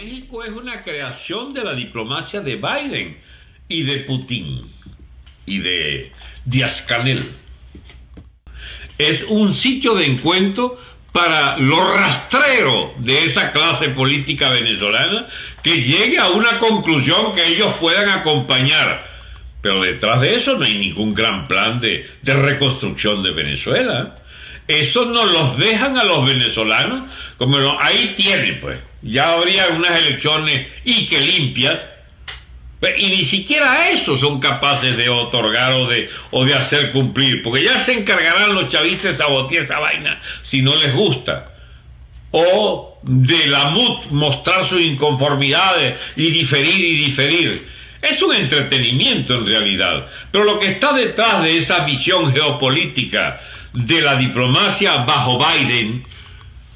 [0.00, 3.18] México es una creación de la diplomacia de Biden
[3.68, 4.70] y de Putin
[5.44, 6.12] y de
[6.44, 7.32] Díaz Canel.
[8.96, 10.80] Es un sitio de encuentro
[11.12, 15.26] para los rastreros de esa clase política venezolana
[15.62, 19.06] que llegue a una conclusión que ellos puedan acompañar.
[19.62, 24.18] Pero detrás de eso no hay ningún gran plan de, de reconstrucción de Venezuela.
[24.68, 30.00] Eso nos los dejan a los venezolanos, como no, ahí tienen pues, ya habría unas
[30.00, 31.78] elecciones y que limpias,
[32.96, 37.64] y ni siquiera eso son capaces de otorgar o de, o de hacer cumplir, porque
[37.64, 41.54] ya se encargarán los chavistas de sabotear esa vaina si no les gusta.
[42.30, 47.68] O de la MUT mostrar sus inconformidades y diferir y diferir.
[48.02, 53.40] Es un entretenimiento en realidad, pero lo que está detrás de esa visión geopolítica
[53.72, 56.04] de la diplomacia bajo Biden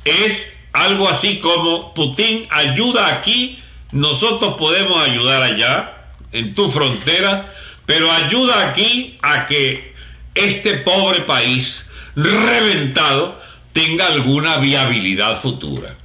[0.04, 3.58] es algo así como Putin ayuda aquí,
[3.92, 7.52] nosotros podemos ayudar allá, en tu frontera,
[7.86, 9.94] pero ayuda aquí a que
[10.34, 11.84] este pobre país
[12.14, 13.40] reventado
[13.72, 15.96] tenga alguna viabilidad futura.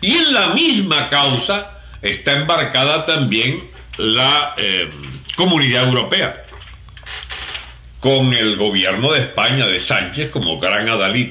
[0.00, 4.90] Y en la misma causa está embarcada también la eh,
[5.36, 6.44] comunidad europea,
[8.00, 11.30] con el gobierno de España de Sánchez como gran adalid.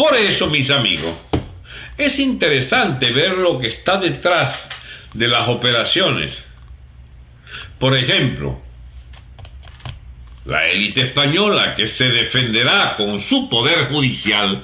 [0.00, 1.14] Por eso, mis amigos,
[1.98, 4.58] es interesante ver lo que está detrás
[5.12, 6.32] de las operaciones.
[7.78, 8.62] Por ejemplo,
[10.46, 14.62] la élite española que se defenderá con su poder judicial,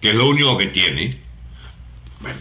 [0.00, 1.20] que es lo único que tiene,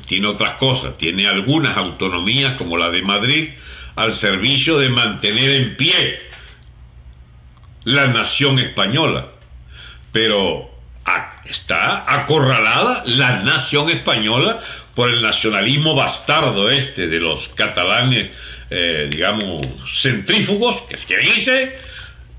[0.08, 3.50] tiene otras cosas, tiene algunas autonomías como la de Madrid
[3.96, 6.20] al servicio de mantener en pie
[7.84, 9.28] la nación española.
[10.12, 10.77] Pero
[11.46, 14.60] está acorralada la nación española
[14.94, 18.32] por el nacionalismo bastardo este de los catalanes,
[18.70, 19.66] eh, digamos,
[20.02, 21.80] centrífugos, que es que dice,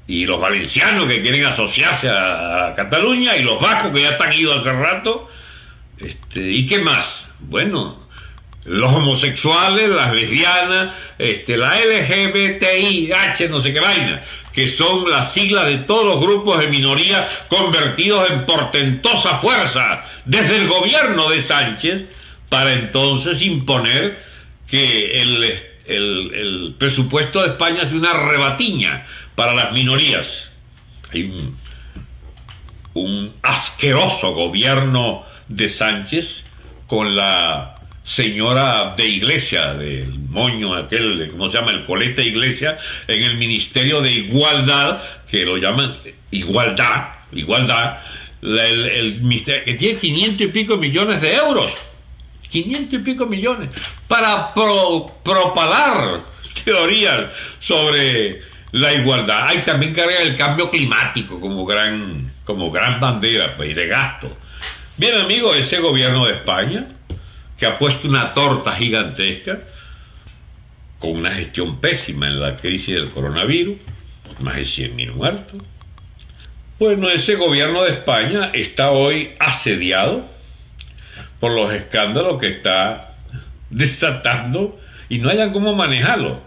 [0.06, 4.58] y los valencianos que quieren asociarse a, Cataluña, y los vascos que ya están idos
[4.58, 5.30] hace rato.
[5.98, 7.26] Este, ¿Y qué más?
[7.40, 8.08] Bueno,
[8.64, 14.22] los homosexuales, las lesbianas, este, la LGBTI, H, no sé qué vaina,
[14.58, 20.56] que son las siglas de todos los grupos de minoría convertidos en portentosa fuerza desde
[20.56, 22.06] el gobierno de Sánchez
[22.48, 24.18] para entonces imponer
[24.66, 30.50] que el, el, presupuesto de España es una rebatiña para las minorías.
[31.12, 31.56] Hay un,
[32.94, 36.44] un asqueroso gobierno de Sánchez
[36.88, 37.77] con la
[38.08, 41.72] señora de iglesia, del moño aquel, ¿cómo se llama?
[41.72, 45.98] El coleta iglesia, en el Ministerio de Igualdad, que lo llaman
[46.30, 47.98] igualdad, igualdad,
[48.40, 51.70] el, que tiene 500 y pico millones de euros.
[52.48, 53.68] 500 y pico millones
[54.06, 56.22] para propalar
[56.64, 57.24] teorías
[57.60, 58.40] sobre
[58.72, 59.44] la igualdad.
[59.48, 64.34] Hay también carga el cambio climático como gran, como gran bandera pues, de gasto.
[64.96, 66.86] Bien, amigos, ese gobierno de España
[67.58, 69.60] que ha puesto una torta gigantesca
[70.98, 73.76] con una gestión pésima en la crisis del coronavirus,
[74.40, 75.62] más de 100.000 muertos.
[76.78, 80.26] Bueno, ese gobierno de España está hoy asediado
[81.40, 83.16] por los escándalos que está
[83.70, 86.40] desatando y no hayan cómo manejarlo.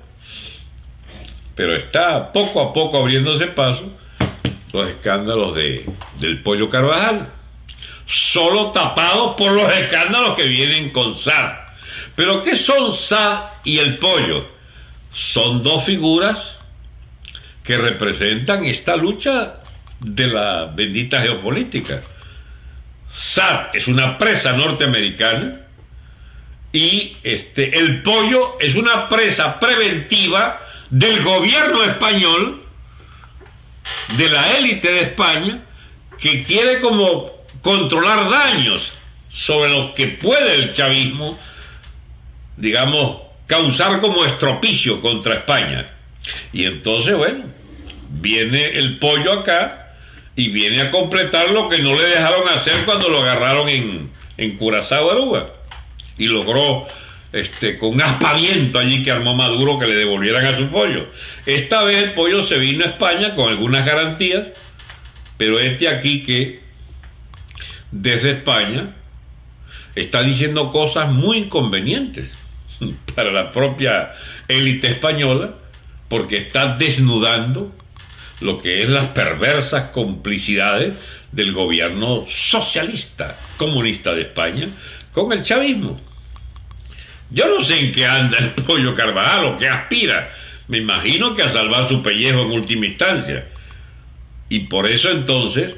[1.56, 3.92] Pero está poco a poco abriéndose paso
[4.72, 5.86] los escándalos de,
[6.20, 7.28] del pollo Carvajal
[8.12, 11.54] solo tapados por los escándalos que vienen con SAD.
[12.16, 14.50] Pero ¿qué son SAD y el pollo?
[15.14, 16.58] Son dos figuras
[17.64, 19.62] que representan esta lucha
[20.00, 22.04] de la bendita geopolítica.
[23.14, 25.62] SAD es una presa norteamericana
[26.72, 32.64] y este, el pollo es una presa preventiva del gobierno español,
[34.18, 35.64] de la élite de España,
[36.20, 38.82] que quiere como controlar daños
[39.30, 41.40] sobre lo que puede el chavismo,
[42.58, 45.90] digamos, causar como estropicio contra España.
[46.54, 47.46] Y entonces, bueno,
[48.10, 49.94] viene el pollo acá
[50.36, 54.58] y viene a completar lo que no le dejaron hacer cuando lo agarraron en, en
[54.58, 55.54] Curazao, Aruba.
[56.18, 56.88] Y logró,
[57.32, 61.08] este, con un aspaviento allí que armó Maduro que le devolvieran a su pollo.
[61.46, 64.48] Esta vez el pollo se vino a España con algunas garantías,
[65.38, 66.62] pero este aquí que
[67.92, 68.96] desde España
[69.96, 72.32] está diciendo cosas muy inconvenientes
[73.16, 74.14] para la propia
[74.48, 75.56] élite española
[76.08, 77.76] porque está desnudando
[78.42, 80.96] lo que es las perversas complicidades
[81.32, 84.70] del gobierno socialista comunista de España
[85.14, 86.00] con el chavismo.
[87.30, 90.32] Yo no sé en qué anda el pollo Carvajal o qué aspira.
[90.68, 93.48] Me imagino que a salvar su pellejo en última instancia.
[94.50, 95.76] Y por eso entonces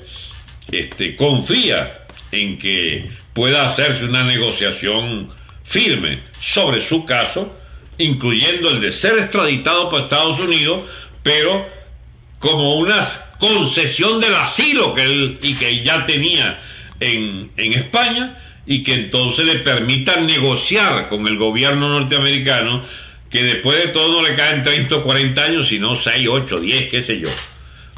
[0.72, 2.03] este, confía
[2.34, 5.30] en que pueda hacerse una negociación
[5.64, 7.56] firme sobre su caso,
[7.98, 10.90] incluyendo el de ser extraditado por Estados Unidos,
[11.22, 11.68] pero
[12.40, 13.08] como una
[13.40, 16.60] concesión del asilo que él y que ya tenía
[17.00, 22.84] en, en España y que entonces le permita negociar con el gobierno norteamericano
[23.30, 26.84] que después de todo no le caen 30 o 40 años, sino 6, 8, 10,
[26.90, 27.30] qué sé yo.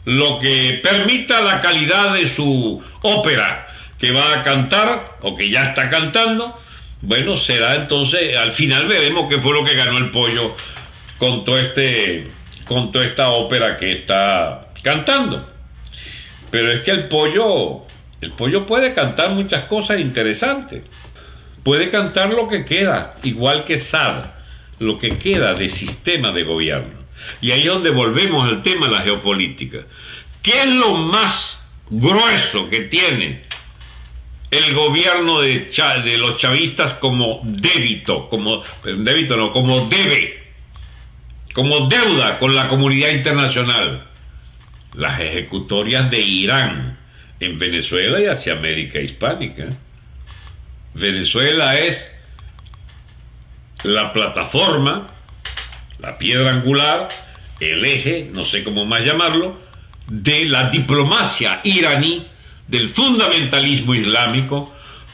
[0.05, 3.65] Lo que permita la calidad de su ópera
[3.97, 6.59] que va a cantar o que ya está cantando,
[7.01, 10.55] bueno, será entonces, al final veremos qué fue lo que ganó el pollo
[11.17, 12.31] con todo este,
[12.65, 15.49] con toda esta ópera que está cantando.
[16.51, 17.85] Pero es que el pollo
[18.21, 20.83] el pollo puede cantar muchas cosas interesantes.
[21.63, 24.25] Puede cantar lo que queda, igual que Sad,
[24.79, 27.05] lo que queda de sistema de gobierno.
[27.41, 29.79] Y ahí es donde volvemos al tema de la geopolítica.
[30.41, 31.59] ¿Qué es lo más
[31.89, 33.43] grueso que tiene
[34.51, 35.71] el gobierno de,
[36.17, 40.43] los chavistas como débito, como débito no, como debe,
[41.53, 44.07] como deuda con la comunidad internacional?
[44.93, 46.97] Las ejecutorias de Irán
[47.39, 49.67] en Venezuela y hacia América Hispánica.
[50.93, 52.07] Venezuela es
[53.83, 55.09] la plataforma,
[55.99, 57.09] la piedra angular,
[57.59, 59.59] el eje, no sé cómo más llamarlo,
[60.07, 62.25] de la diplomacia iraní,
[62.67, 64.73] del fundamentalismo islámico,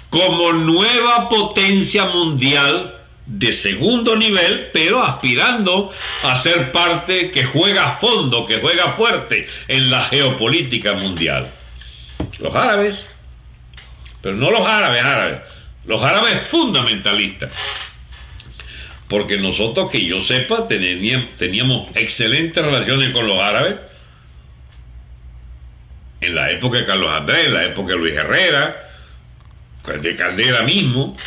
[0.09, 5.91] como nueva potencia mundial de segundo nivel, pero aspirando
[6.23, 11.51] a ser parte que juega a fondo, que juega fuerte en la geopolítica mundial
[12.41, 13.05] los árabes,
[14.21, 15.41] pero no los árabes árabes,
[15.85, 17.51] los árabes fundamentalistas.
[19.07, 23.75] Porque nosotros, que yo sepa, teníamos, teníamos excelentes relaciones con los árabes
[26.21, 28.89] en la época de Carlos Andrés, en la época de Luis Herrera,
[30.01, 31.17] de Caldera mismo.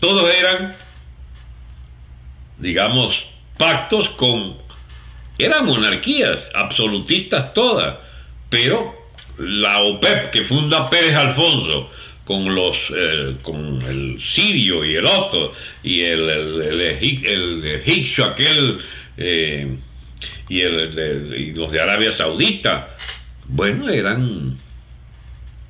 [0.00, 0.76] Todos eran,
[2.58, 3.26] digamos,
[3.58, 4.56] pactos con...
[5.38, 7.98] Eran monarquías, absolutistas todas,
[8.48, 8.96] pero
[9.38, 11.90] la OPEP que funda Pérez Alfonso
[12.24, 15.52] con los eh, con el sirio y el otro
[15.82, 18.78] y el, el, egipcio aquel
[19.16, 19.76] eh,
[20.48, 22.96] y, el, los de Arabia Saudita
[23.48, 24.58] bueno eran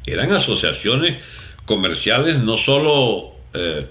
[0.04, 1.16] eran asociaciones
[1.64, 3.86] comerciales no solo eh,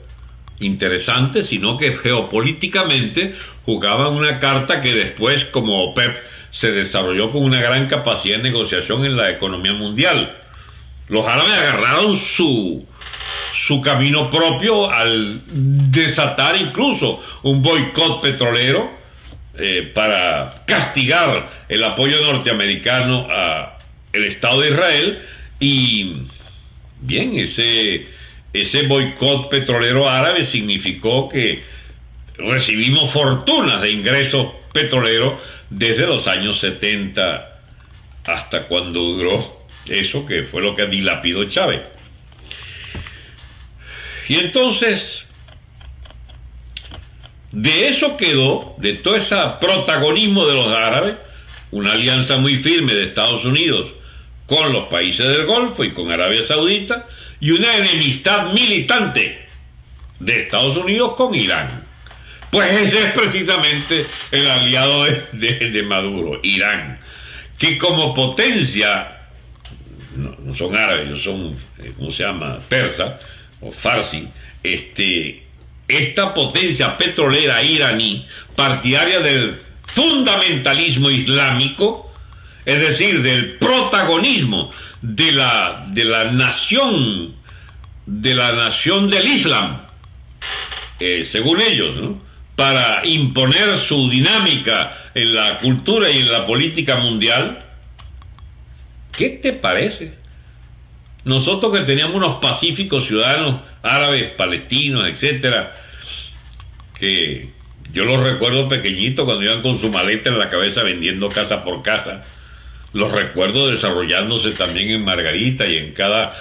[0.59, 3.35] interesantes sino que geopolíticamente
[3.65, 6.17] jugaban una carta que después como OPEP
[6.51, 10.37] se desarrolló con una gran capacidad de negociación en la economía mundial.
[11.07, 12.85] Los árabes agarraron su,
[13.67, 18.89] su camino propio al desatar incluso un boicot petrolero
[19.55, 23.76] eh, para castigar el apoyo norteamericano a
[24.13, 25.21] el Estado de Israel
[25.59, 26.15] y
[27.01, 28.07] bien ese
[28.53, 31.63] ese boicot petrolero árabe significó que
[32.37, 35.35] recibimos fortunas de ingresos petroleros
[35.69, 37.59] desde los años 70
[38.25, 41.81] hasta cuando duró eso que fue lo que dilapidó Chávez.
[44.27, 45.25] Y entonces,
[47.51, 51.15] de eso quedó, de todo ese protagonismo de los árabes,
[51.71, 53.93] una alianza muy firme de Estados Unidos
[54.47, 57.05] con los países del Golfo y con Arabia Saudita,
[57.39, 59.45] y una enemistad militante
[60.19, 61.85] de Estados Unidos con Irán.
[62.49, 66.99] Pues ese es precisamente el aliado de, Maduro, Irán,
[67.57, 69.17] que como potencia,
[70.15, 73.19] no, son árabes, son, eh, ¿cómo se llama?, persa
[73.59, 74.27] o farsi,
[74.63, 75.43] este,
[75.87, 78.25] esta potencia petrolera iraní,
[78.55, 82.06] partidaria del fundamentalismo islámico,
[82.67, 84.71] es decir, del protagonismo
[85.01, 87.33] de la, de la nación,
[88.05, 89.83] de la nación del Islam,
[90.99, 92.21] eh, según ellos, ¿no?
[92.57, 97.63] para imponer su dinámica en la cultura y en la política mundial?
[99.13, 100.15] ¿Qué te parece?
[101.23, 105.73] Nosotros que teníamos unos pacíficos ciudadanos árabes, palestinos, etcétera,
[106.99, 107.49] que
[107.93, 111.81] yo los recuerdo pequeñitos cuando iban con su maleta en la cabeza vendiendo casa por
[111.81, 112.25] casa.
[112.93, 116.33] Los recuerdo desarrollándose también en Margarita y en cada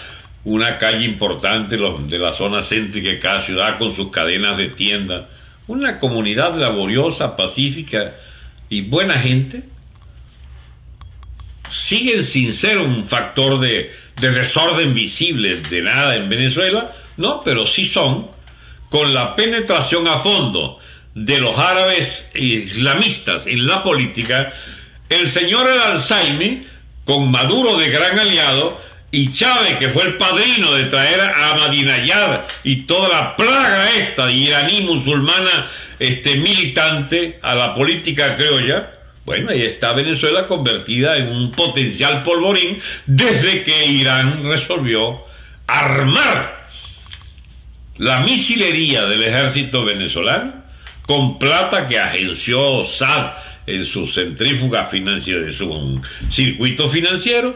[0.45, 5.25] una calle importante de la zona céntrica de cada ciudad con sus cadenas de tiendas.
[5.67, 8.15] Una comunidad laboriosa, pacífica
[8.69, 9.65] y buena gente,
[11.71, 17.87] siguen sin ser un factor de, desorden visible de nada en Venezuela, no, pero sí
[17.87, 18.29] son
[18.89, 20.79] con la penetración a fondo
[21.15, 24.53] de los árabes islamistas en la política,
[25.09, 26.65] el señor Alzheimer,
[27.05, 32.41] con Maduro de gran aliado, y Chávez, que fue el padrino de traer a Ahmadinejad
[32.65, 38.91] y toda la plaga esta de iraní musulmana este, militante a la política criolla,
[39.25, 45.25] bueno, ahí está Venezuela convertida en un potencial polvorín desde que Irán resolvió
[45.67, 46.69] armar
[47.97, 50.67] la misilería del ejército venezolano
[51.07, 53.33] con plata que agenció SAD
[53.67, 57.55] en su centrífuga financiera, de su circuito financiero,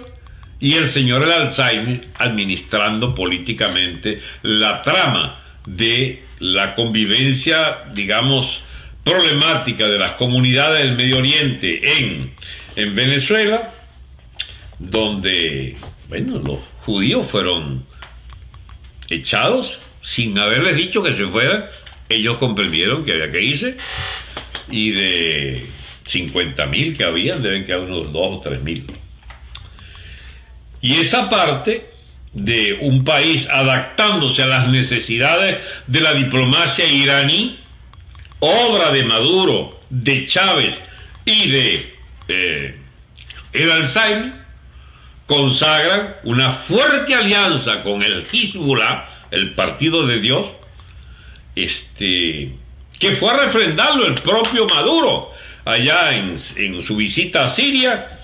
[0.59, 8.63] y el señor el Alzheimer administrando políticamente la trama de la convivencia, digamos,
[9.05, 12.33] problemática de las comunidades del Medio Oriente en,
[12.77, 13.75] en Venezuela,
[14.79, 15.77] donde,
[16.09, 17.85] bueno, los judíos fueron
[19.09, 21.65] echados sin haberles dicho que se fueran,
[22.09, 23.77] ellos comprendieron que había que irse,
[24.71, 25.67] y de
[26.11, 28.85] 50.000 que habían, deben quedar unos 2 o 3.000.
[30.83, 31.91] Y esa parte
[32.33, 37.59] de un país adaptándose a las necesidades de la diplomacia iraní,
[38.39, 40.75] obra de Maduro, de Chávez
[41.25, 41.95] y de
[42.29, 42.79] eh,
[43.53, 44.33] el Alzheimer,
[45.27, 50.47] consagran una fuerte alianza con el Hezbollah, el Partido de Dios,
[51.55, 52.53] este,
[52.99, 55.33] que fue a refrendarlo el propio Maduro
[55.73, 58.21] allá en, en su visita a Siria,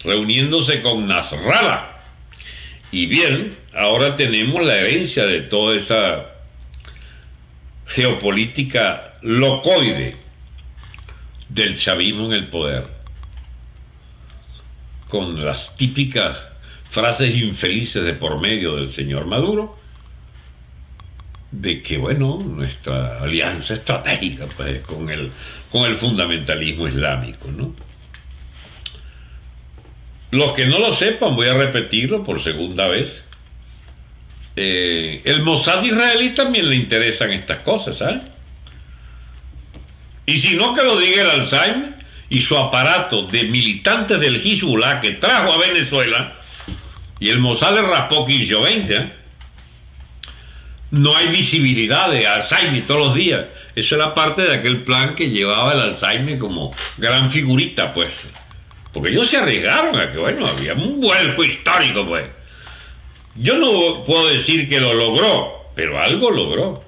[0.00, 1.96] reuniéndose con Nasrallah.
[2.90, 6.26] Y bien, ahora tenemos la herencia de toda esa
[7.86, 10.16] geopolítica locoide
[11.48, 12.86] del chavismo en el poder,
[15.08, 16.38] con las típicas
[16.90, 19.77] frases infelices de por medio del señor Maduro,
[21.50, 25.32] de que, bueno, nuestra alianza estratégica pues, con, el,
[25.70, 27.74] con el fundamentalismo islámico, ¿no?
[30.30, 33.24] Los que no lo sepan, voy a repetirlo por segunda vez.
[34.56, 38.22] Eh, el Mossad israelí también le interesan estas cosas, ¿sabes?
[40.26, 41.94] Y si no, que lo diga el Alzheimer
[42.28, 46.34] y su aparato de militantes del Hezbollah que trajo a Venezuela,
[47.18, 49.12] y el Mossad de raspó 15 20, ¿eh?
[50.90, 53.46] No hay visibilidad de Alzheimer todos los días.
[53.74, 58.12] Eso era parte de aquel plan que llevaba el Alzheimer como gran figurita, pues.
[58.92, 62.26] Porque ellos se arriesgaron a que, bueno, había un vuelco histórico, pues.
[63.36, 66.82] Yo no puedo decir que lo logró, pero algo logró.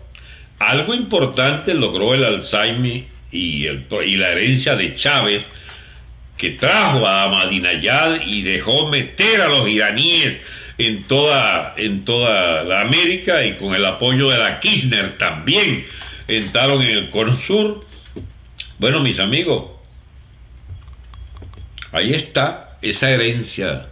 [0.59, 5.49] Algo importante logró el Alzheimer y, el, y la herencia de Chávez,
[6.37, 10.39] que trajo a Ahmadinejad y dejó meter a los iraníes
[10.87, 15.87] en toda, en toda la América y con el apoyo de la Kirchner también
[16.29, 17.39] entraron en el Cono.
[18.79, 19.81] Bueno, mis amigos,
[21.93, 23.89] Ahí está esa herencia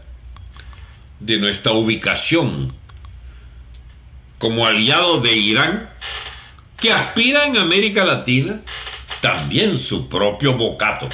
[1.18, 2.73] de nuestra ubicación
[4.38, 5.90] como aliado de Irán,
[6.80, 8.61] que aspira en América Latina
[9.21, 11.09] también su propio bocado,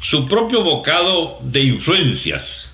[0.00, 2.72] su propio bocado de influencias,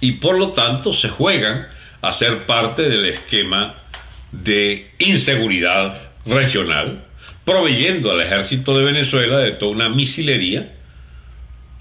[0.00, 1.68] y por lo tanto se juegan
[2.02, 3.74] a ser parte del esquema
[4.32, 7.04] de inseguridad regional,
[7.44, 10.72] proveyendo al ejército de Venezuela de toda una misilería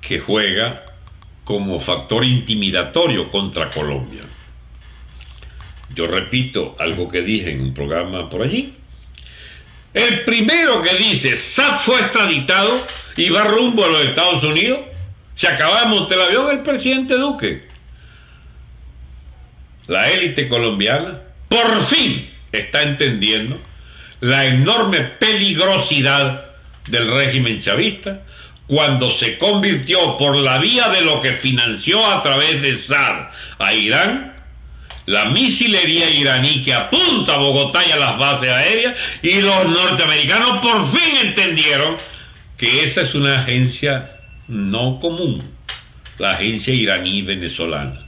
[0.02, 0.84] que juega
[1.44, 4.24] como factor intimidatorio contra Colombia.
[5.94, 8.74] Yo repito algo que dije en un programa por allí.
[9.94, 14.82] El primero que dice SAT fue extraditado y va rumbo a los Estados Unidos,
[15.36, 17.75] se acaba de montar el avión el presidente Duque.
[19.88, 23.60] La élite colombiana por fin está entendiendo
[24.22, 26.46] la enorme peligrosidad
[26.88, 28.22] del régimen chavista,
[28.68, 33.27] cuando se convirtió por la vía de lo que financió a través de SAD
[33.60, 34.34] a Irán,
[35.06, 40.58] la misilería iraní que apunta a Bogotá y a las bases aéreas, y los norteamericanos
[40.58, 41.98] por fin entendieron
[42.58, 45.44] que esa es una agencia no común,
[46.18, 48.05] la agencia iraní venezolana.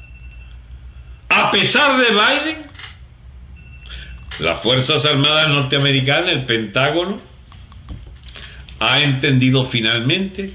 [1.48, 2.66] A pesar de Biden,
[4.40, 7.22] las Fuerzas Armadas norteamericanas, el Pentágono,
[8.82, 10.52] ha entendido finalmente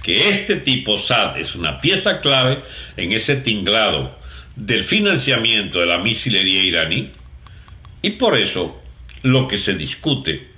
[0.00, 2.62] que este tipo SAD es una pieza clave
[2.96, 4.16] en ese tinglado
[4.54, 7.10] del financiamiento de la misilería iraní
[8.00, 8.80] y por eso
[9.22, 10.52] lo que se discute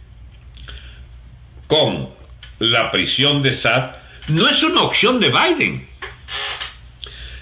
[1.67, 2.11] con
[2.59, 3.93] la prisión de SAD
[4.29, 5.89] no es una opción de Biden,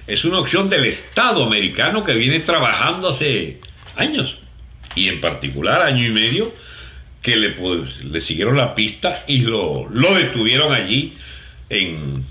[0.06, 3.60] es una opción del Estado americano que viene trabajando hace
[3.96, 4.36] años
[4.94, 6.52] y en particular año y medio
[7.22, 11.16] que le, pues, le siguieron la pista y lo, lo detuvieron allí
[11.68, 12.24] en,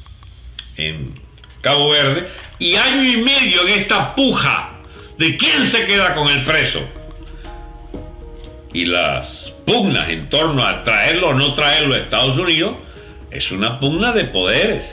[0.75, 1.19] en
[1.61, 2.27] Cabo Verde
[2.59, 4.71] y año y medio en esta puja
[5.17, 6.81] de quién se queda con el preso.
[8.73, 12.75] Y las pugnas en torno a traerlo o no traerlo a Estados Unidos
[13.29, 14.83] es una pugna de poderes.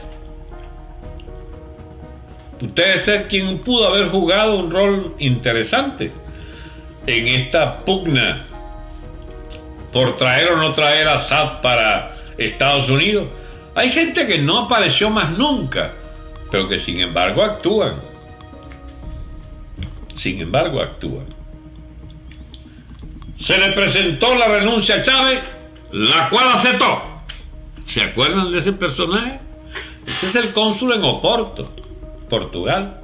[2.61, 6.13] Ustedes ser quien pudo haber jugado un rol interesante
[7.07, 8.47] en esta pugna
[9.93, 13.29] por traer o no traer a Assad para Estados Unidos.
[13.75, 15.93] Hay gente que no apareció más nunca,
[16.51, 17.97] pero que sin embargo actúan.
[20.17, 21.27] Sin embargo actúan.
[23.39, 25.45] Se le presentó la renuncia a Chávez,
[25.93, 27.03] la cual aceptó.
[27.87, 29.41] ¿Se acuerdan de ese personaje?
[30.07, 31.73] Ese es el cónsul en Oporto.
[32.29, 33.01] Portugal.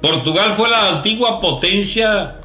[0.00, 2.36] Portugal fue la antigua potencia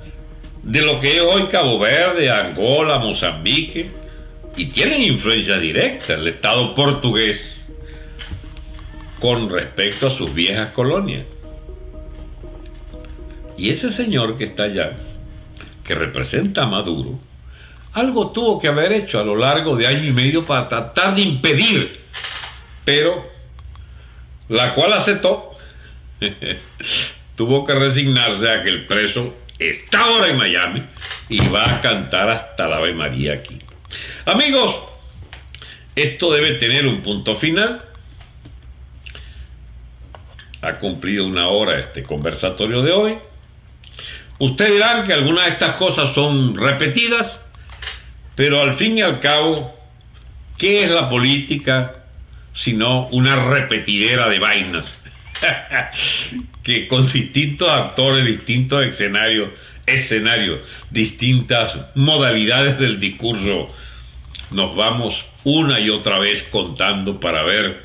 [0.63, 3.91] de lo que es hoy Cabo Verde, Angola, Mozambique,
[4.55, 7.65] y tienen influencia directa el Estado portugués
[9.19, 11.25] con respecto a sus viejas colonias.
[13.57, 14.97] Y ese señor que está allá,
[15.83, 17.19] que representa a Maduro,
[17.93, 21.21] algo tuvo que haber hecho a lo largo de año y medio para tratar de
[21.21, 21.99] impedir,
[22.85, 23.25] pero
[24.47, 25.48] la cual aceptó
[27.35, 30.83] tuvo que resignarse a que el preso está ahora en Miami
[31.29, 33.59] y va a cantar hasta la Ave María aquí.
[34.25, 34.75] Amigos,
[35.95, 37.83] esto debe tener un punto final.
[40.61, 43.17] Ha cumplido una hora este conversatorio de hoy.
[44.39, 47.39] Ustedes dirán que algunas de estas cosas son repetidas,
[48.35, 49.77] pero al fin y al cabo,
[50.57, 51.95] ¿qué es la política
[52.53, 54.85] sino una repetidera de vainas?
[56.63, 60.59] que con distintos actores, distintos escenarios,
[60.89, 63.73] distintas modalidades del discurso,
[64.51, 67.83] nos vamos una y otra vez contando para ver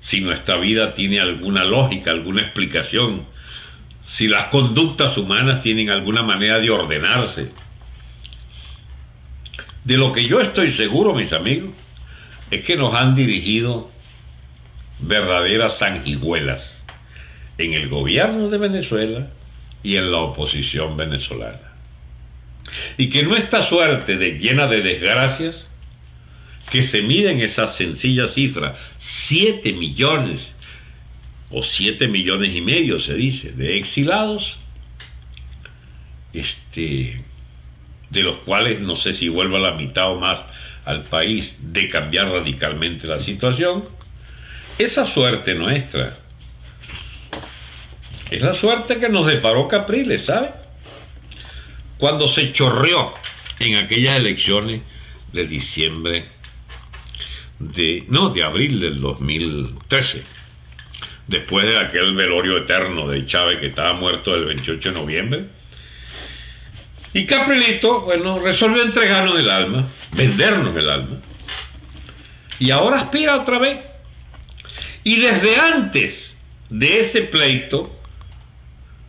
[0.00, 3.26] si nuestra vida tiene alguna lógica, alguna explicación,
[4.04, 7.50] si las conductas humanas tienen alguna manera de ordenarse.
[9.84, 11.70] De lo que yo estoy seguro, mis amigos,
[12.50, 13.90] es que nos han dirigido
[14.98, 16.79] verdaderas sanguijuelas
[17.64, 19.30] en el gobierno de Venezuela
[19.82, 21.72] y en la oposición venezolana.
[22.96, 25.68] Y que nuestra suerte de llena de desgracias,
[26.70, 30.52] que se mide en esa sencilla cifra, 7 millones
[31.50, 34.58] o 7 millones y medio se dice, de exilados,
[36.32, 37.24] este,
[38.10, 40.44] de los cuales no sé si vuelva la mitad o más
[40.84, 43.84] al país de cambiar radicalmente la situación,
[44.78, 46.18] esa suerte nuestra
[48.30, 50.50] es la suerte que nos deparó Capriles, ¿sabe?
[51.98, 53.14] Cuando se chorreó
[53.58, 54.82] en aquellas elecciones
[55.32, 56.24] de diciembre
[57.58, 60.22] de, no, de abril del 2013,
[61.26, 65.44] después de aquel velorio eterno de Chávez que estaba muerto el 28 de noviembre.
[67.12, 71.16] Y Caprilito, bueno, resolvió entregarnos el alma, vendernos el alma.
[72.60, 73.80] Y ahora aspira otra vez.
[75.02, 76.36] Y desde antes
[76.68, 77.99] de ese pleito,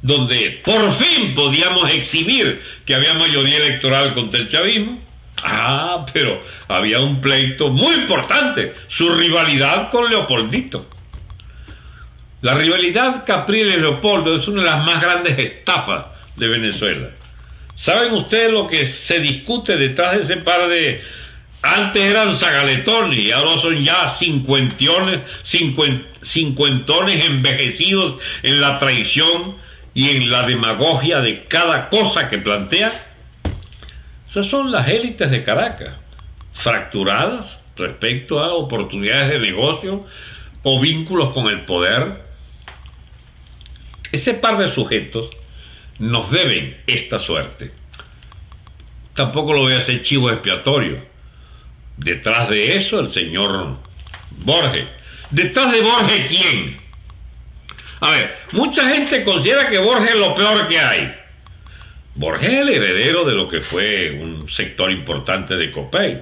[0.01, 4.99] donde por fin podíamos exhibir que había mayoría electoral contra el chavismo.
[5.43, 10.87] Ah, pero había un pleito muy importante, su rivalidad con Leopoldito.
[12.41, 17.09] La rivalidad Capriles-Leopoldo es una de las más grandes estafas de Venezuela.
[17.75, 21.01] ¿Saben ustedes lo que se discute detrás de ese par de...
[21.63, 25.21] Antes eran zagaletones y ahora son ya cincuentones,
[26.23, 29.57] cincuentones envejecidos en la traición
[29.93, 33.07] y en la demagogia de cada cosa que plantea,
[34.29, 35.95] esas son las élites de Caracas,
[36.53, 40.05] fracturadas respecto a oportunidades de negocio
[40.63, 42.21] o vínculos con el poder.
[44.11, 45.29] Ese par de sujetos
[45.99, 47.71] nos deben esta suerte.
[49.13, 51.03] Tampoco lo voy a hacer chivo expiatorio.
[51.97, 53.77] Detrás de eso el señor
[54.31, 54.87] Borges.
[55.29, 56.80] ¿Detrás de Borges quién?
[58.01, 61.13] A ver, mucha gente considera que Borges es lo peor que hay.
[62.15, 66.19] Borges es el heredero de lo que fue un sector importante de Copey.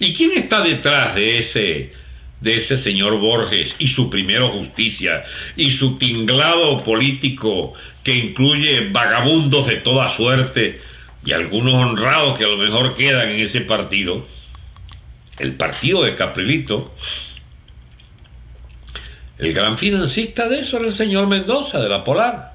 [0.00, 1.92] ¿Y quién está detrás de ese,
[2.40, 5.22] de ese señor Borges y su primero justicia
[5.56, 10.80] y su tinglado político que incluye vagabundos de toda suerte
[11.24, 14.26] y algunos honrados que a lo mejor quedan en ese partido?
[15.38, 16.96] El partido de Caprilito
[19.42, 22.52] el gran financista de eso era el señor Mendoza, de la Polar.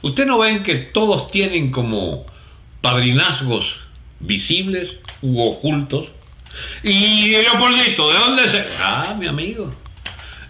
[0.00, 2.24] Ustedes no ven que todos tienen como,
[2.80, 3.80] padrinazgos
[4.20, 6.08] visibles u ocultos.
[6.82, 8.64] Y Leopoldito, ¿de dónde se...?
[8.80, 9.74] Ah, mi amigo.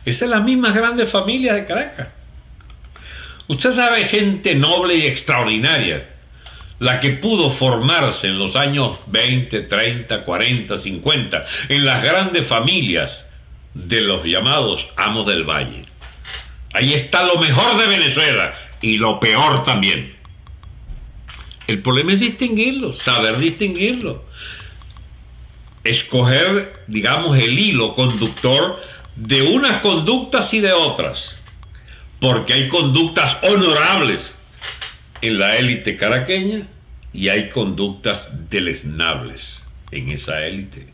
[0.04, 2.08] Esa es la misma grandes familias de Caracas.
[3.48, 6.10] Usted sabe gente noble y extraordinaria,
[6.78, 13.24] la que pudo formarse en los años 20, 30, 40, 50, en las grandes familias
[13.74, 15.84] de los llamados amos del valle.
[16.72, 20.14] Ahí está lo mejor de Venezuela y lo peor también.
[21.66, 24.24] El problema es distinguirlo, saber distinguirlo.
[25.82, 28.80] Escoger, digamos, el hilo conductor
[29.16, 31.36] de unas conductas y de otras.
[32.20, 34.32] Porque hay conductas honorables
[35.20, 36.68] en la élite caraqueña
[37.12, 40.93] y hay conductas deleznables en esa élite.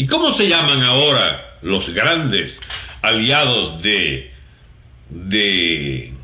[0.00, 2.58] ¿Y cómo se llaman ahora los grandes
[3.02, 4.32] aliados de,
[5.10, 6.14] de,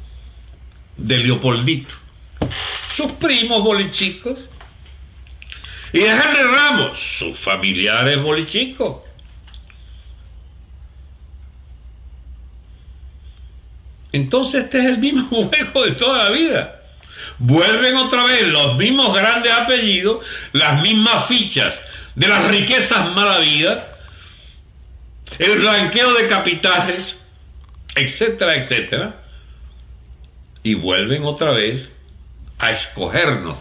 [0.97, 1.95] Leopoldito?
[2.97, 4.39] Sus primos bolichicos.
[5.93, 9.03] Y de Henry Ramos, sus familiares bolichicos.
[14.11, 16.83] Entonces este es el mismo juego de toda la vida.
[17.37, 21.75] Vuelven otra vez los mismos grandes apellidos, las mismas fichas
[22.17, 23.85] de las riquezas malavidas,
[25.39, 27.17] el blanqueo de capitales,
[27.95, 29.23] etcétera, etcétera,
[30.63, 31.93] y vuelven otra vez
[32.59, 33.59] a escogernos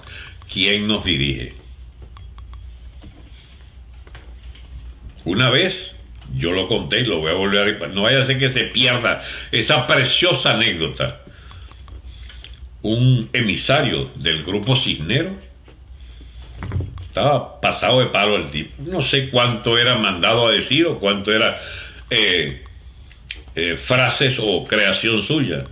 [0.52, 1.54] quién nos dirige.
[5.26, 5.94] Una vez,
[6.36, 7.88] yo lo conté y lo voy a volver a...
[7.88, 11.22] No vaya a ser que se pierda esa preciosa anécdota.
[12.84, 15.36] Un emisario del grupo Cisnero
[17.15, 18.73] estaba pasado de palo el tipo.
[18.80, 21.62] No sé cuánto era mandado a decir o cuánto era
[22.10, 22.62] eh,
[23.56, 25.63] eh, frases o creación suya.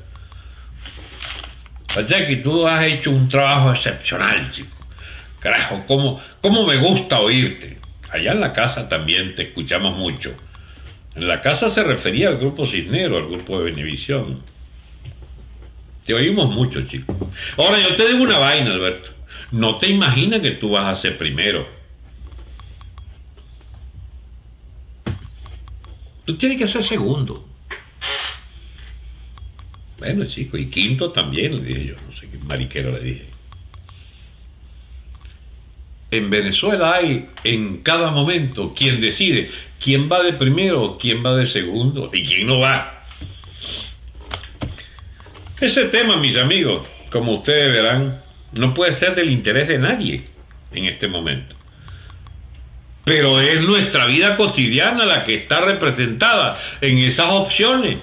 [1.93, 4.77] que tú has hecho un trabajo excepcional, chico.
[5.39, 7.77] Carajo, ¿cómo, ¿cómo me gusta oírte?
[8.09, 10.33] Allá en la casa también te escuchamos mucho.
[11.13, 14.41] En la casa se refería al grupo Cisnero, al grupo de Benevisión.
[16.05, 17.13] Te oímos mucho, chico.
[17.57, 19.12] Ahora yo te digo una vaina, Alberto.
[19.53, 21.67] No te imaginas que tú vas a ser primero.
[26.25, 27.47] Tú tienes que ser segundo.
[29.99, 31.95] Bueno, chico, y quinto también, le dije yo.
[31.95, 33.25] No sé qué mariquero le dije.
[36.09, 41.45] En Venezuela hay en cada momento quien decide quién va de primero, quién va de
[41.45, 43.05] segundo y quién no va.
[45.61, 48.22] Ese tema, mis amigos, como ustedes verán,
[48.53, 50.25] no puede ser del interés de nadie
[50.71, 51.55] en este momento.
[53.03, 57.99] Pero es nuestra vida cotidiana la que está representada en esas opciones.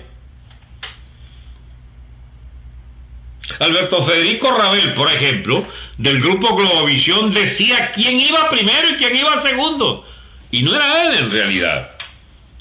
[3.59, 5.67] Alberto Federico Rabel, por ejemplo,
[5.99, 10.07] del grupo Globovisión, decía quién iba primero y quién iba segundo.
[10.51, 11.91] Y no era él en realidad.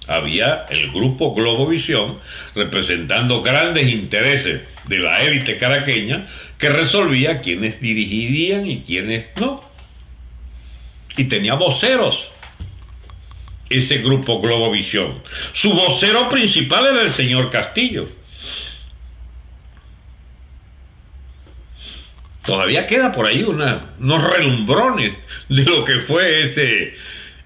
[0.09, 2.17] Había el grupo Globovisión
[2.55, 9.63] representando grandes intereses de la élite caraqueña que resolvía quiénes dirigirían y quiénes no.
[11.15, 12.27] Y tenía voceros
[13.69, 15.21] ese grupo Globovisión.
[15.53, 18.09] Su vocero principal era el señor Castillo.
[22.43, 25.13] Todavía queda por ahí una, unos relumbrones
[25.49, 26.95] de lo que fue ese,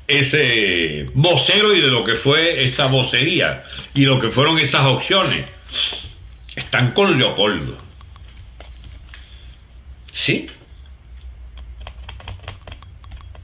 [0.08, 3.64] ese vocero y de lo que fue esa vocería
[3.94, 5.46] y lo que fueron esas opciones
[6.56, 7.78] están con Leopoldo.
[10.12, 10.48] ¿Sí?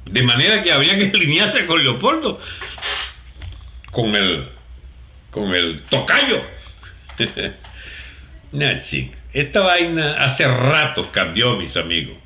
[0.05, 2.39] De manera que habría que alinearse con Leopoldo,
[3.91, 4.49] con el,
[5.31, 6.43] con el tocayo.
[8.51, 8.79] nah,
[9.33, 12.17] esta vaina hace rato cambió, mis amigos.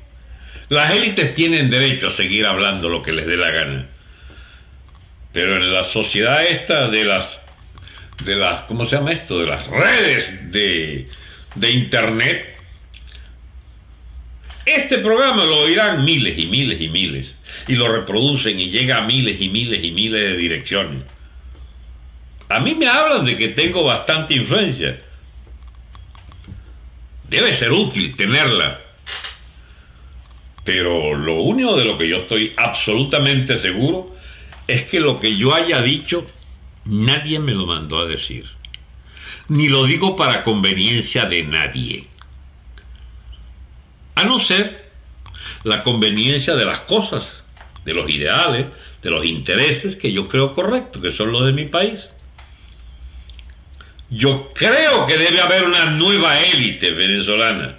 [0.70, 3.86] Las élites tienen derecho a seguir hablando lo que les dé la gana.
[5.34, 7.40] Pero en la sociedad esta de las
[8.24, 9.40] de las, ¿cómo se llama esto?
[9.40, 11.08] De las redes de,
[11.56, 12.56] de Internet.
[14.64, 17.34] Este programa lo oirán miles y miles y miles
[17.66, 21.02] y lo reproducen y llega a miles y miles y miles de direcciones.
[22.48, 25.00] A mí me hablan de que tengo bastante influencia.
[27.28, 28.80] Debe ser útil tenerla.
[30.62, 34.13] Pero lo único de lo que yo estoy absolutamente seguro
[34.66, 36.26] es que lo que yo haya dicho
[36.84, 38.44] Nadie me lo mandó a decir.
[39.48, 42.06] Ni lo digo para conveniencia de nadie.
[44.14, 44.90] A no ser
[45.64, 47.26] la conveniencia de las cosas,
[47.84, 48.66] de los ideales,
[49.02, 52.10] de los intereses que yo creo correctos, que son los de mi país.
[54.10, 57.78] Yo creo que debe haber una nueva élite venezolana.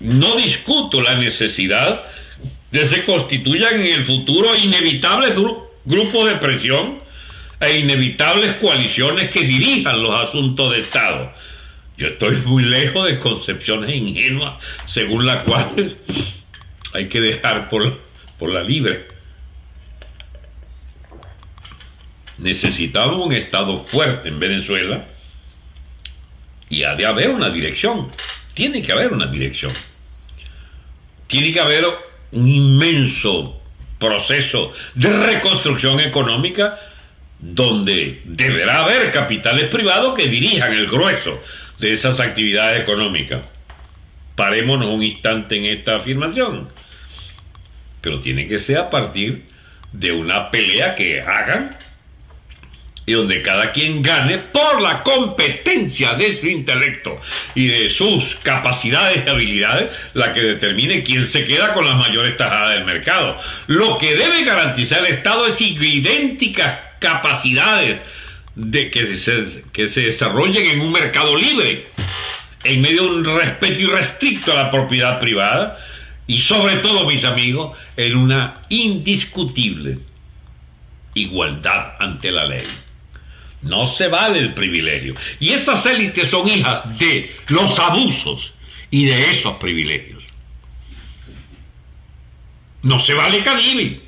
[0.00, 2.04] no discuto la necesidad
[2.74, 5.32] de se constituyan en el futuro inevitables
[5.84, 6.98] grupos de presión
[7.60, 11.32] e inevitables coaliciones que dirijan los asuntos de Estado.
[11.96, 15.94] Yo estoy muy lejos de concepciones ingenuas según las cuales
[16.92, 18.00] hay que dejar por,
[18.40, 19.06] por la libre.
[22.38, 25.06] Necesitamos un Estado fuerte en Venezuela
[26.68, 28.10] y ha de haber una dirección.
[28.52, 29.72] Tiene que haber una dirección.
[31.28, 31.84] Tiene que haber
[32.34, 33.60] un inmenso
[33.98, 36.78] proceso de reconstrucción económica
[37.38, 41.40] donde deberá haber capitales privados que dirijan el grueso
[41.78, 43.42] de esas actividades económicas.
[44.34, 46.68] Parémonos un instante en esta afirmación.
[48.00, 49.44] Pero tiene que ser a partir
[49.92, 51.76] de una pelea que hagan
[53.06, 57.20] y donde cada quien gane por la competencia de su intelecto
[57.54, 62.36] y de sus capacidades y habilidades, la que determine quién se queda con las mayores
[62.36, 63.38] tajadas del mercado.
[63.66, 68.00] Lo que debe garantizar el Estado es idénticas capacidades
[68.54, 71.88] de que se, que se desarrollen en un mercado libre,
[72.62, 75.78] en medio de un respeto irrestricto a la propiedad privada
[76.26, 79.98] y sobre todo, mis amigos, en una indiscutible
[81.14, 82.64] igualdad ante la ley.
[83.64, 85.14] No se vale el privilegio.
[85.40, 88.52] Y esas élites son hijas de los abusos
[88.90, 90.22] y de esos privilegios.
[92.82, 94.02] No se vale Cadivi,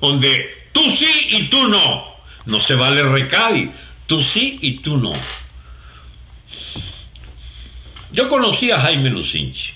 [0.00, 2.12] donde tú sí y tú no.
[2.46, 3.70] No se vale Recadi,
[4.06, 5.12] tú sí y tú no.
[8.10, 9.72] Yo conocí a Jaime Lucinchi,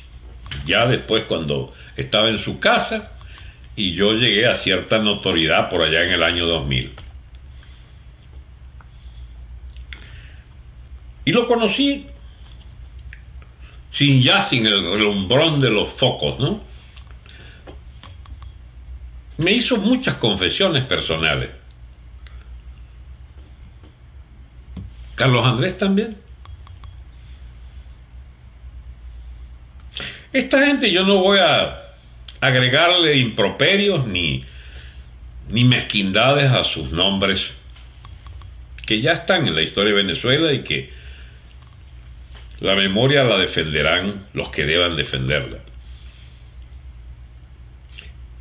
[0.66, 3.12] ya después cuando estaba en su casa
[3.76, 7.05] y yo llegué a cierta notoriedad por allá en el año 2000.
[11.26, 12.06] Y lo conocí
[13.90, 16.62] sin ya sin el relumbrón de los focos, ¿no?
[19.38, 21.50] Me hizo muchas confesiones personales.
[25.16, 26.16] Carlos Andrés también.
[30.32, 31.94] Esta gente yo no voy a
[32.40, 34.44] agregarle improperios ni,
[35.48, 37.52] ni mezquindades a sus nombres
[38.86, 40.95] que ya están en la historia de Venezuela y que
[42.60, 45.58] la memoria la defenderán los que deban defenderla.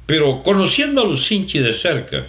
[0.06, 2.28] Pero conociendo a Lucinchi de cerca,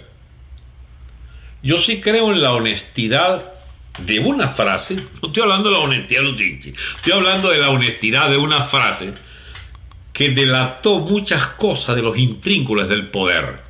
[1.61, 3.53] yo sí creo en la honestidad
[3.99, 7.69] de una frase, no estoy hablando de la honestidad de Lucinchi, estoy hablando de la
[7.69, 9.13] honestidad de una frase
[10.13, 13.61] que delató muchas cosas de los intrínculos del poder.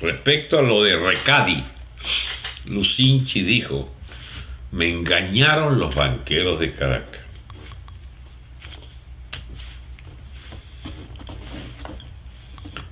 [0.00, 1.64] Respecto a lo de Recadi,
[2.66, 3.95] Lucinchi dijo,
[4.76, 7.22] me engañaron los banqueros de Caracas.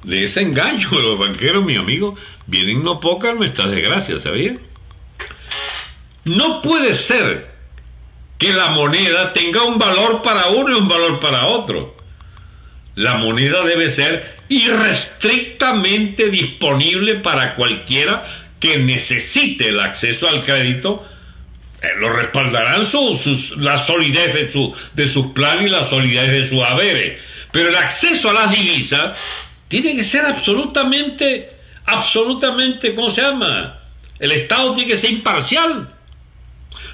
[0.02, 2.16] De ese engaño de los banqueros, mi amigo,
[2.46, 4.56] vienen no pocas nuestras desgracias, ¿sabía?
[6.24, 7.50] No puede ser
[8.38, 11.98] que la moneda tenga un valor para uno y un valor para otro.
[12.94, 18.24] La moneda debe ser irrestrictamente disponible para cualquiera
[18.58, 21.06] que necesite el acceso al crédito
[21.98, 22.88] lo respaldarán
[23.56, 27.20] la solidez de, su, de sus planes y la solidez de sus haberes.
[27.52, 29.16] Pero el acceso a las divisas
[29.68, 31.50] tiene que ser absolutamente,
[31.86, 33.80] absolutamente, ¿cómo se llama?
[34.18, 35.90] El Estado tiene que ser imparcial.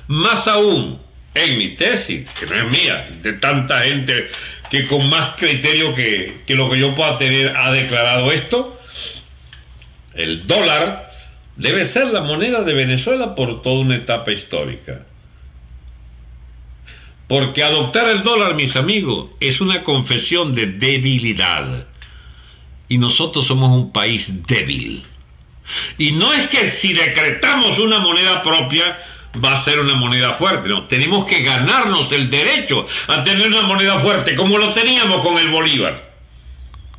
[0.09, 1.00] Más aún,
[1.35, 4.31] en mi tesis, que no es mía, de tanta gente
[4.70, 8.81] que con más criterio que, que lo que yo pueda tener ha declarado esto,
[10.14, 11.10] el dólar
[11.61, 15.03] debe ser la moneda de Venezuela por toda una etapa histórica.
[17.29, 21.87] Porque adoptar el dólar, mis amigos, es una confesión de debilidad.
[22.88, 25.05] Y nosotros somos un país débil.
[25.99, 28.99] Y no es que si decretamos una moneda propia
[29.44, 34.01] va a ser una moneda fuerte, tenemos que ganarnos el derecho a tener una moneda
[34.01, 36.11] fuerte, como lo teníamos con el Bolívar,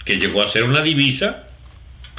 [0.05, 1.50] que llegó a ser una divisa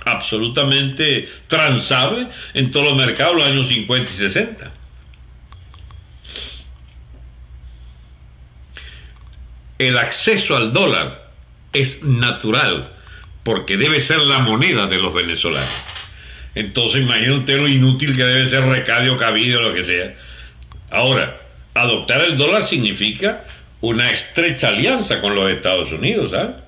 [0.04, 4.72] absolutamente transable en todos los mercados los años 50 y 60.
[9.78, 11.30] El acceso al dólar
[11.72, 12.92] es natural
[13.42, 15.68] porque debe ser la moneda de los venezolanos.
[16.54, 20.14] Entonces imagínate usted lo inútil que debe ser recadio, cabido, lo que sea.
[20.90, 21.40] Ahora,
[21.74, 23.44] adoptar el dólar significa
[23.80, 26.61] una estrecha alianza con los Estados Unidos, ¿sabes?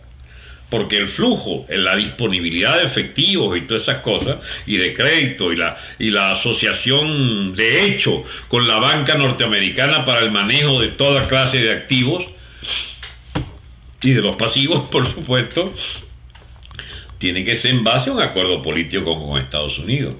[0.74, 5.56] Porque el flujo, la disponibilidad de efectivos y todas esas cosas, y de crédito, y
[5.56, 11.28] la, y la asociación de hecho con la banca norteamericana para el manejo de toda
[11.28, 12.26] clase de activos,
[14.02, 15.72] Y de los pasivos, por supuesto,
[17.18, 20.16] tiene que ser en base a un acuerdo político con, Estados Unidos.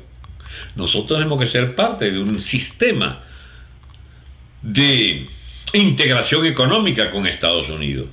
[0.76, 3.24] Nosotros tenemos que ser parte de un sistema
[4.62, 5.26] de
[5.72, 8.06] integración económica con Estados Unidos.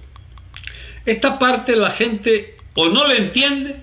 [1.05, 3.75] Esta parte la gente o no la entiende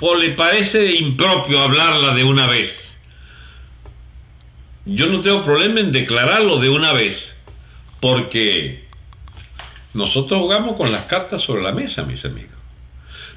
[0.00, 2.90] o le parece impropio hablarla de una vez.
[4.86, 7.34] Yo no tengo problema en declararlo de una vez,
[8.00, 8.84] porque
[9.92, 12.54] nosotros jugamos con las cartas sobre la mesa, mis amigos.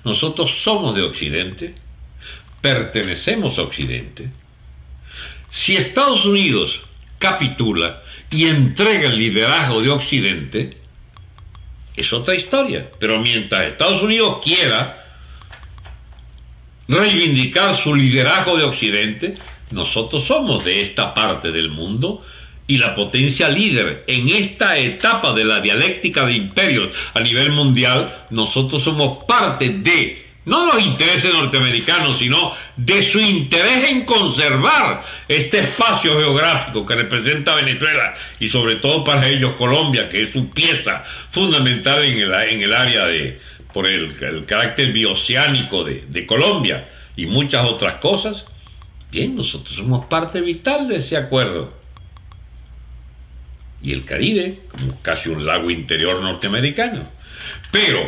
[0.06, 1.76] Nosotros somos de Occidente,
[2.62, 4.30] pertenecemos a Occidente.
[5.50, 6.80] Si Estados Unidos
[7.20, 10.78] capitula y entrega el liderazgo de Occidente,
[11.96, 12.90] es otra historia.
[13.00, 15.04] Pero mientras Estados Unidos quiera
[16.88, 19.38] reivindicar su liderazgo de Occidente,
[19.72, 22.24] nosotros somos de esta parte del mundo
[22.68, 28.26] y la potencia líder en esta etapa de la dialéctica de imperios a nivel mundial,
[28.30, 35.60] nosotros somos parte de, no los intereses norteamericanos, sino de su interés en conservar este
[35.60, 41.04] espacio geográfico que representa Venezuela y sobre todo para ellos Colombia, que es su pieza
[41.32, 43.40] fundamental en el, en el área de,
[43.74, 48.46] por el, carácter bioceánico de, de Colombia y muchas otras cosas.
[49.12, 51.84] Bien, nosotros somos parte vital de ese acuerdo
[53.84, 57.06] y el Caribe, como casi un lago interior norteamericano.
[57.72, 58.00] Pero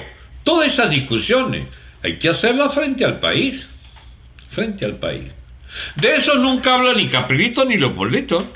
[0.43, 1.67] todas esas discusiones
[2.05, 3.67] hay que hacerlas frente al país,
[4.51, 5.31] frente al país.
[5.95, 8.53] De eso nunca habla ni Caprilito ni Leopoldito,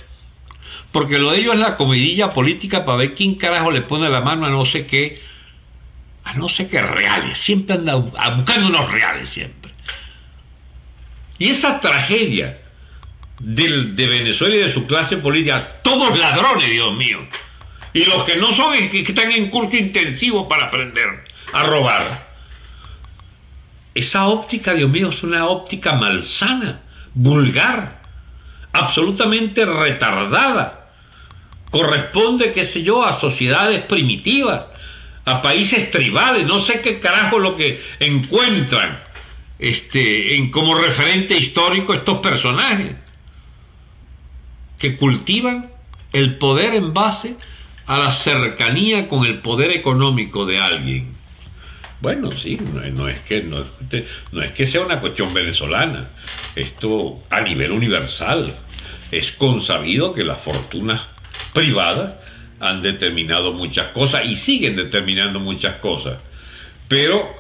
[0.92, 4.22] porque lo de ellos es la comidilla política para ver quién carajo le pone la
[4.22, 5.22] mano a no sé qué,
[6.24, 9.72] a no sé qué reales, siempre anda buscando unos reales siempre.
[11.40, 12.60] Y esa tragedia
[13.40, 17.20] de Venezuela y de su clase política, todos ladrones, Dios mío.
[17.94, 22.29] Y los que no son, que están en curso intensivo para aprender a robar.
[24.00, 26.84] Esa óptica, Dios mío, es una óptica malsana,
[27.14, 28.02] vulgar,
[28.72, 30.92] absolutamente retardada.
[31.70, 34.68] Corresponde, qué sé yo, a sociedades primitivas,
[35.26, 39.02] a países tribales, no sé qué carajo lo que encuentran
[39.60, 42.96] este, en, como referente histórico estos personajes
[44.78, 45.72] que cultivan
[46.14, 47.36] el poder en base
[47.86, 51.19] a la cercanía con el poder económico de alguien.
[52.02, 52.58] Bueno, sí,
[52.94, 53.66] no, es que, no,
[54.32, 56.10] no es que sea una cuestión venezolana,
[56.56, 58.56] esto a nivel universal.
[59.12, 61.02] Es consabido que las fortunas
[61.54, 62.16] privadas
[62.60, 66.20] han determinado muchas cosas y siguen determinando muchas cosas.
[66.88, 67.36] Pero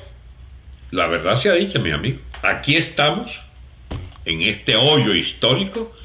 [0.91, 3.31] la verdad se ha dicho, mi amigo, aquí estamos,
[4.25, 5.95] en este hoyo histórico,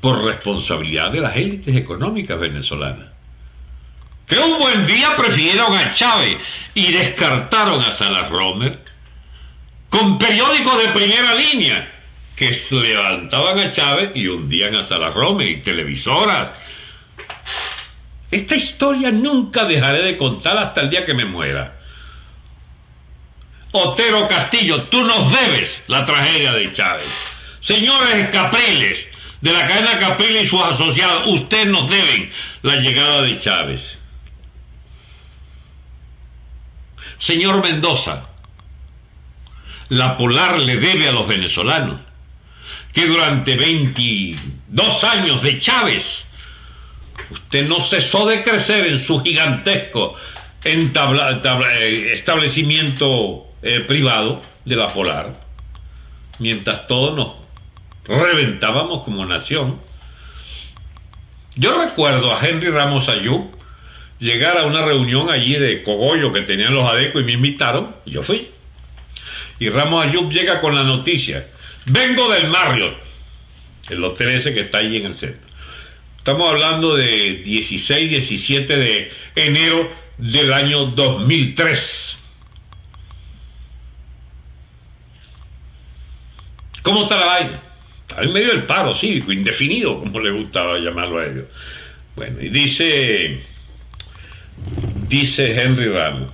[0.00, 3.15] por responsabilidad de las élites económicas venezolanas.
[4.26, 6.36] Que un buen día prefirieron a Chávez
[6.74, 8.80] y descartaron a Salas Romer,
[9.88, 11.92] con periódicos de primera línea
[12.34, 16.50] que levantaban a Chávez y hundían a Salas Romer y televisoras.
[18.30, 21.76] Esta historia nunca dejaré de contar hasta el día que me muera.
[23.72, 27.08] Otero Castillo, tú nos debes la tragedia de Chávez.
[27.60, 29.06] Señores Capriles,
[29.40, 33.95] de la cadena Capri y sus asociados, ustedes nos deben la llegada de Chávez.
[37.18, 38.26] Señor Mendoza,
[39.88, 42.00] la Polar le debe a los venezolanos
[42.92, 46.24] que durante 22 años de Chávez
[47.30, 50.14] usted no cesó de crecer en su gigantesco
[50.64, 55.40] eh, establecimiento eh, privado de la Polar,
[56.38, 57.34] mientras todos nos
[58.04, 59.80] reventábamos como nación.
[61.54, 63.56] Yo recuerdo a Henry Ramos Ayub
[64.18, 68.12] llegar a una reunión allí de cogollo que tenían los adecos y me invitaron, y
[68.12, 68.48] yo fui.
[69.58, 71.48] Y Ramos Ayub llega con la noticia,
[71.86, 72.96] vengo del Marriott,
[73.88, 75.46] el hotel ese que está ahí en el centro.
[76.18, 82.18] Estamos hablando de 16, 17 de enero del año 2003.
[86.82, 87.62] ¿Cómo está la vaina?
[88.18, 91.44] en medio del paro cívico, indefinido, como le gustaba llamarlo a ellos.
[92.14, 93.40] Bueno, y dice,
[95.08, 96.30] dice Henry Ramos,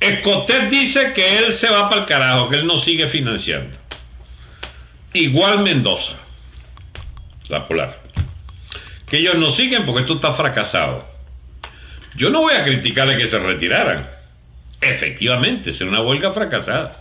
[0.00, 3.76] Escotet dice que él se va para el carajo, que él no sigue financiando.
[5.12, 6.14] Igual Mendoza,
[7.48, 8.00] la polar.
[9.06, 11.06] Que ellos no siguen porque esto está fracasado.
[12.14, 14.08] Yo no voy a criticarle que se retiraran.
[14.80, 17.00] Efectivamente, será una huelga fracasada.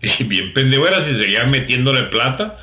[0.18, 2.56] Y bien pendejo era si seguían metiéndole plata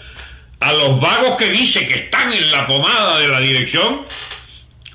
[0.60, 4.06] a los vagos que dice que están en la pomada de la dirección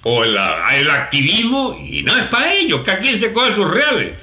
[0.03, 0.37] o el,
[0.75, 4.19] el activismo, y no es para ellos, que aquí se coge sus reales.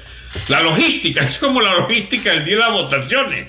[0.48, 3.48] La logística, es como la logística el día de las votaciones.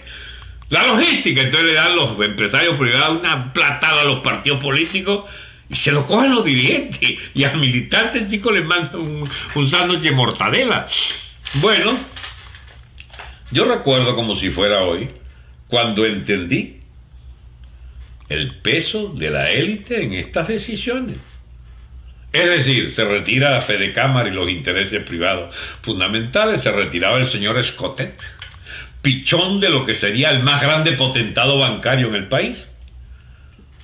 [0.69, 5.29] La logística, entonces le dan los empresarios privados una platada a los partidos políticos
[5.69, 7.19] y se lo cogen los dirigentes.
[7.33, 10.87] Y al militante, chico, le mandan un, un sándwich de mortadela.
[11.55, 11.99] Bueno,
[13.51, 15.09] yo recuerdo como si fuera hoy,
[15.67, 16.77] cuando entendí
[18.29, 21.17] el peso de la élite en estas decisiones.
[22.33, 27.57] Es decir, se retira Fede Cámara y los intereses privados fundamentales, se retiraba el señor
[27.57, 28.17] Escotet,
[29.01, 32.65] pichón de lo que sería el más grande potentado bancario en el país.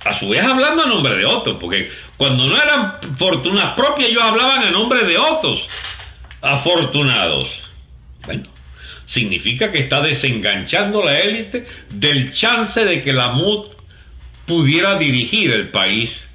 [0.00, 4.22] A su vez hablando a nombre de otros, porque cuando no eran fortunas propias ellos
[4.22, 5.66] hablaban a nombre de otros
[6.40, 7.50] afortunados.
[8.24, 8.44] Bueno,
[9.04, 13.68] significa que está desenganchando la élite del chance de que la MUD
[14.46, 16.26] pudiera dirigir el país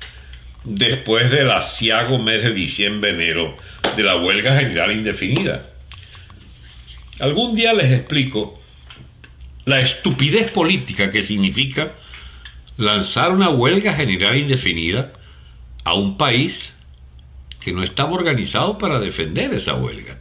[0.64, 3.58] después del asiago mes de diciembre-enero
[3.96, 5.70] de la huelga general indefinida.
[7.20, 8.62] Algún día les explico
[9.66, 11.94] la estupidez política que significa
[12.78, 15.14] lanzar una huelga general indefinida
[15.84, 16.74] a un país
[17.60, 20.18] que no estaba organizado para defender esa huelga.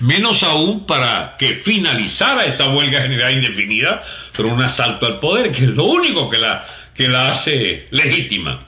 [0.00, 4.02] Menos aún para que finalizara esa huelga general indefinida
[4.36, 8.66] por un asalto al poder, que es lo único que la, que la hace legítima.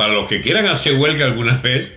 [0.00, 1.92] Para los que quieran hacer huelga alguna vez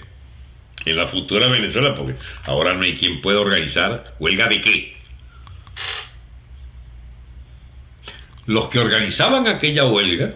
[0.83, 4.97] en la futura Venezuela, porque ahora no hay quien pueda organizar huelga de qué.
[8.45, 10.33] Los que organizaban aquella huelga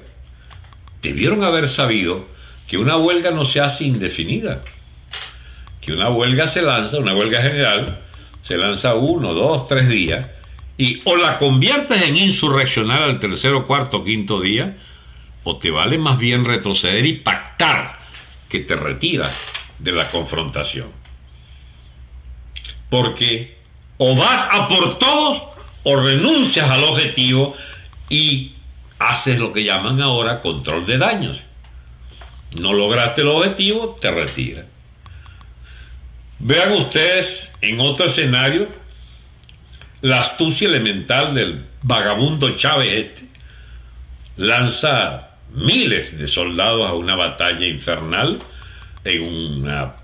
[1.01, 2.29] debieron haber sabido
[2.69, 4.63] que una huelga no se hace indefinida,
[5.81, 7.99] que una huelga se lanza, una huelga general,
[8.43, 10.25] se lanza uno, dos, tres días,
[10.77, 14.77] y o la conviertes en insurreccional al tercero, cuarto, quinto día,
[15.49, 17.99] o te vale más bien retroceder y pactar
[18.49, 19.33] que te retiras
[19.79, 20.91] de la confrontación.
[22.89, 23.57] Porque
[23.97, 25.43] o vas a por todos
[25.83, 27.55] o renuncias al objetivo
[28.09, 28.55] y
[28.99, 31.37] haces lo que llaman ahora control de daños.
[32.59, 34.65] No lograste el objetivo, te retiras.
[36.39, 38.67] Vean ustedes en otro escenario
[40.01, 43.27] la astucia elemental del vagabundo Chávez este.
[44.35, 48.41] Lanza miles de soldados a una batalla infernal
[49.03, 49.95] en una,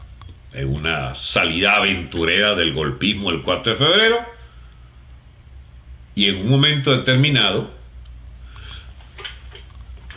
[0.53, 4.25] en una salida aventurera del golpismo el 4 de febrero
[6.15, 7.83] y en un momento determinado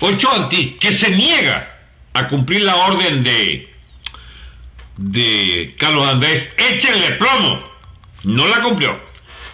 [0.01, 1.75] Antis, que se niega
[2.13, 3.73] a cumplir la orden de,
[4.97, 7.67] de Carlos Andrés, échenle plomo.
[8.25, 8.99] No la cumplió.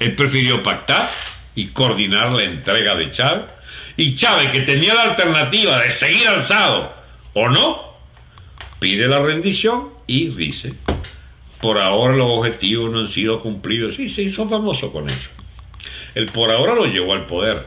[0.01, 1.11] Él prefirió pactar
[1.55, 3.45] y coordinar la entrega de Chávez.
[3.97, 6.95] Y Chávez, que tenía la alternativa de seguir alzado
[7.34, 7.95] o no,
[8.78, 10.74] pide la rendición y dice,
[11.61, 13.99] por ahora los objetivos no han sido cumplidos.
[13.99, 15.28] Y se hizo famoso con eso.
[16.14, 17.66] El por ahora lo llevó al poder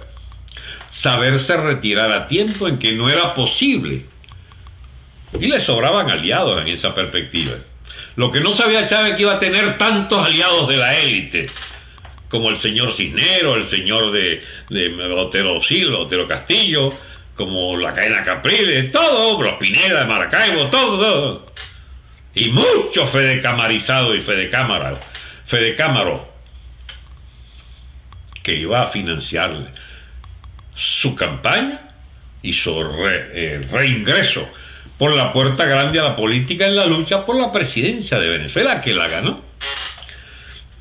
[0.90, 4.06] saberse retirar a tiempo en que no era posible.
[5.40, 7.56] Y le sobraban aliados en esa perspectiva.
[8.16, 11.48] Lo que no sabía Chávez que iba a tener tantos aliados de la élite,
[12.36, 14.44] como el señor Cisnero, el señor de,
[15.16, 16.94] Otero Silva, Otero Castillo,
[17.34, 21.46] como la cadena Capriles, todo, los Pineda de Maracaibo, todo, todo.
[22.34, 25.00] Y mucho Fede Camarizado y Fede Cámara,
[25.46, 26.28] Fede Cámaro,
[28.44, 29.68] que iba a financiarle
[30.76, 31.90] su campaña
[32.42, 32.78] y su
[33.08, 34.46] eh, reingreso
[34.98, 38.82] por la puerta grande a la política en la lucha por la presidencia de Venezuela,
[38.82, 39.42] que la ganó.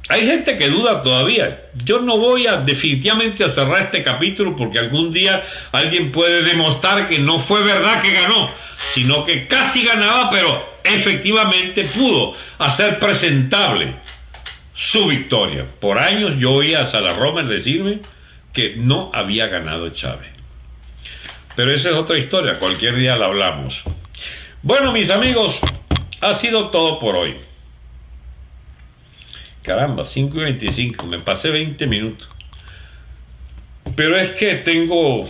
[0.09, 1.63] Hay gente que duda todavía.
[1.85, 5.43] Yo no voy a definitivamente a cerrar este capítulo porque algún día
[5.73, 8.51] alguien puede demostrar que no fue verdad que ganó,
[8.93, 13.97] sino que casi ganaba, pero efectivamente pudo hacer presentable
[14.75, 15.67] su victoria.
[15.81, 18.01] Por años yo oía a Salarromer decirme
[18.53, 20.31] que no había ganado Chávez.
[21.57, 23.75] Pero esa es otra historia, cualquier día la hablamos.
[24.63, 25.57] Bueno, mis amigos,
[26.21, 27.37] ha sido todo por hoy.
[29.65, 32.29] Caramba, 5 y 25, me pasé 20 minutos.
[33.97, 35.29] Pero es que tengo,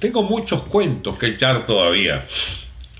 [0.00, 2.26] tengo muchos cuentos que echar todavía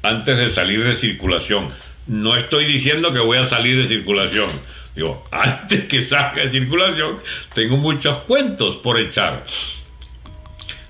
[0.03, 1.71] antes de salir de circulación.
[2.07, 4.51] No estoy diciendo que voy a salir de circulación
[4.97, 7.19] Digo, antes que salga de circulación,
[7.55, 9.45] tengo muchos cuentos por echar.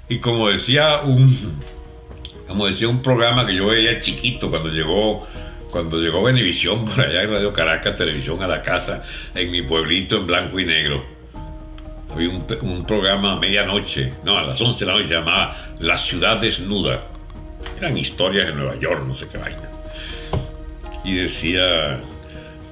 [0.08, 1.60] Y como decía un,
[2.46, 5.26] como decía un programa que yo veía chiquito cuando llegó,
[5.76, 9.02] cuando llegó Venevisión por allá en Radio Caracas, televisión a la casa,
[9.34, 11.04] en mi pueblito en blanco y negro.
[12.10, 15.74] Había un, un programa a medianoche, no, a las 11 de la noche, se llamaba
[15.80, 17.02] La ciudad desnuda.
[17.76, 19.68] Eran historias de Nueva York, no sé qué vaina.
[21.04, 22.00] y decía,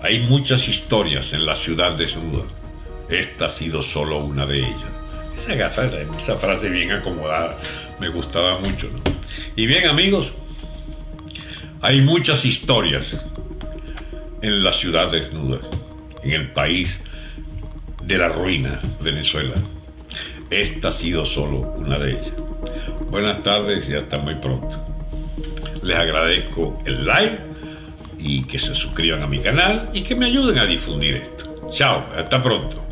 [0.01, 2.45] hay muchas historias en la ciudad desnuda.
[3.11, 4.93] Esta ha sido solo una de ellas.
[5.47, 7.59] Esa, esa frase bien acomodada
[8.01, 8.89] me gustaba mucho.
[9.57, 10.33] Y bien amigos,
[11.85, 13.15] hay muchas historias
[14.41, 15.61] en la ciudad desnuda,
[16.23, 16.99] en el país
[18.03, 19.57] de la ruina, Venezuela.
[20.49, 22.33] Esta ha sido solo una de ellas.
[23.11, 24.83] Buenas tardes y hasta muy pronto.
[25.83, 27.39] Les agradezco el like
[28.17, 31.69] y que se suscriban a mi canal y que me ayuden a difundir esto.
[31.71, 32.84] Chao, hasta pronto.